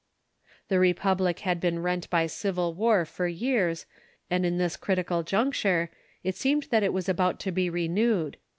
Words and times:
]The 0.69 0.79
republic 0.79 1.41
had 1.41 1.59
been 1.61 1.83
rent 1.83 2.09
by 2.09 2.25
civil 2.25 2.73
war 2.73 3.05
for 3.05 3.27
years; 3.27 3.85
and 4.31 4.47
in 4.47 4.57
this 4.57 4.75
critical 4.75 5.21
juncture, 5.21 5.91
it 6.23 6.35
seemed 6.35 6.63
that 6.71 6.81
it 6.81 6.91
was 6.91 7.07
about 7.07 7.39
to 7.41 7.51
be 7.51 7.69
renewed. 7.69 8.37